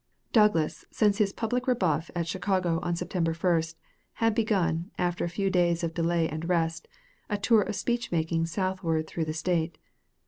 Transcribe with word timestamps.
Douglas, 0.33 0.83
since 0.89 1.19
his 1.19 1.31
public 1.31 1.67
rebuff 1.67 2.09
at 2.15 2.25
Chicago 2.27 2.79
on 2.81 2.95
September 2.95 3.35
1, 3.35 3.61
had 4.13 4.33
begun, 4.33 4.89
after 4.97 5.23
a 5.23 5.29
few 5.29 5.51
days 5.51 5.83
of 5.83 5.93
delay 5.93 6.27
and 6.27 6.49
rest, 6.49 6.87
a 7.29 7.37
tour 7.37 7.61
of 7.61 7.75
speech 7.75 8.11
making 8.11 8.47
southward 8.47 9.05
through 9.05 9.25
the 9.25 9.33
State. 9.33 9.77